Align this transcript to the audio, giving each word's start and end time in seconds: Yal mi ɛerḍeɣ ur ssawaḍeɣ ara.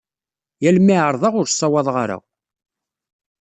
Yal 0.63 0.77
mi 0.85 0.95
ɛerḍeɣ 1.05 1.33
ur 1.39 1.47
ssawaḍeɣ 1.49 1.95
ara. 2.03 2.17